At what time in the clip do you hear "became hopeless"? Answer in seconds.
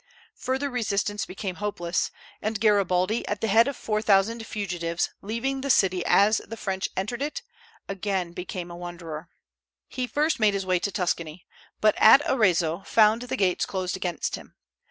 1.27-2.09